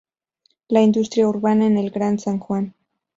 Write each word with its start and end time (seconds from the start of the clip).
La 0.69 0.81
Industria 0.81 1.27
Urbana 1.27 1.67
en 1.67 1.77
el 1.77 1.91
Gran 1.91 2.17
San 2.17 2.39
Juan. 2.39 2.73